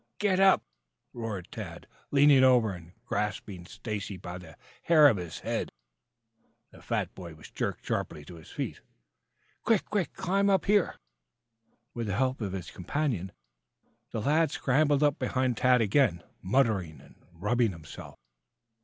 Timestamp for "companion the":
12.71-14.21